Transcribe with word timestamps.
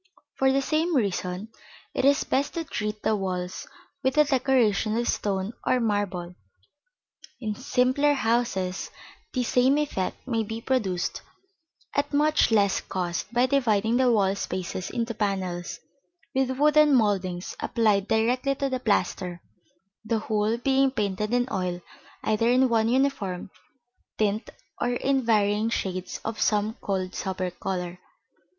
For 0.33 0.51
the 0.51 0.63
same 0.63 0.95
reason, 0.95 1.49
it 1.93 2.05
is 2.05 2.23
best 2.23 2.55
to 2.55 2.63
treat 2.63 3.03
the 3.03 3.15
walls 3.15 3.67
with 4.01 4.17
a 4.17 4.23
decoration 4.23 4.97
of 4.97 5.07
stone 5.07 5.53
or 5.63 5.79
marble. 5.79 6.33
In 7.39 7.53
simpler 7.53 8.15
houses 8.15 8.89
the 9.31 9.43
same 9.43 9.77
effect 9.77 10.27
may 10.27 10.41
be 10.41 10.59
produced 10.59 11.21
at 11.93 12.15
much 12.15 12.49
less 12.49 12.81
cost 12.81 13.31
by 13.31 13.45
dividing 13.45 13.97
the 13.97 14.11
wall 14.11 14.33
spaces 14.35 14.89
into 14.89 15.13
panels, 15.13 15.79
with 16.33 16.57
wooden 16.57 16.95
mouldings 16.95 17.55
applied 17.59 18.07
directly 18.07 18.55
to 18.55 18.69
the 18.69 18.79
plaster, 18.79 19.39
the 20.03 20.17
whole 20.17 20.57
being 20.57 20.89
painted 20.89 21.31
in 21.31 21.47
oil, 21.51 21.79
either 22.23 22.49
in 22.49 22.69
one 22.69 22.89
uniform 22.89 23.51
tint 24.17 24.49
or 24.81 24.93
in 24.93 25.23
varying 25.23 25.69
shades 25.69 26.19
of 26.25 26.41
some 26.41 26.73
cold 26.81 27.13
sober 27.13 27.51
color. 27.51 27.99